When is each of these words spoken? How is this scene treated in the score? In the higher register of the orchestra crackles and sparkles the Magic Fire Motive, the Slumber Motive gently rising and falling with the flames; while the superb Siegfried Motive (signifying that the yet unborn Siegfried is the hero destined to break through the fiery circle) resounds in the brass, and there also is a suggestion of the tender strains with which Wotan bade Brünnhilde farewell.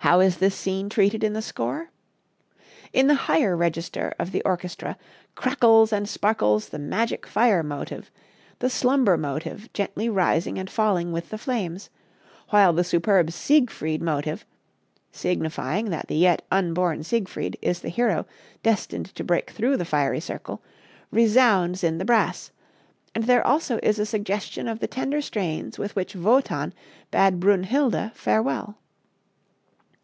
How 0.00 0.20
is 0.20 0.36
this 0.36 0.54
scene 0.54 0.90
treated 0.90 1.24
in 1.24 1.32
the 1.32 1.40
score? 1.40 1.88
In 2.92 3.06
the 3.06 3.14
higher 3.14 3.56
register 3.56 4.12
of 4.18 4.30
the 4.30 4.42
orchestra 4.42 4.98
crackles 5.34 5.90
and 5.90 6.06
sparkles 6.06 6.68
the 6.68 6.78
Magic 6.78 7.26
Fire 7.26 7.62
Motive, 7.62 8.10
the 8.58 8.68
Slumber 8.68 9.16
Motive 9.16 9.72
gently 9.72 10.10
rising 10.10 10.58
and 10.58 10.68
falling 10.68 11.12
with 11.12 11.30
the 11.30 11.38
flames; 11.38 11.88
while 12.50 12.74
the 12.74 12.84
superb 12.84 13.32
Siegfried 13.32 14.02
Motive 14.02 14.44
(signifying 15.12 15.88
that 15.88 16.08
the 16.08 16.16
yet 16.16 16.42
unborn 16.52 17.02
Siegfried 17.02 17.56
is 17.62 17.80
the 17.80 17.88
hero 17.88 18.26
destined 18.62 19.06
to 19.14 19.24
break 19.24 19.50
through 19.50 19.78
the 19.78 19.86
fiery 19.86 20.20
circle) 20.20 20.60
resounds 21.10 21.82
in 21.82 21.96
the 21.96 22.04
brass, 22.04 22.50
and 23.14 23.24
there 23.24 23.44
also 23.46 23.80
is 23.82 23.98
a 23.98 24.04
suggestion 24.04 24.68
of 24.68 24.80
the 24.80 24.86
tender 24.88 25.22
strains 25.22 25.78
with 25.78 25.96
which 25.96 26.14
Wotan 26.14 26.74
bade 27.10 27.40
Brünnhilde 27.40 28.12
farewell. 28.12 28.76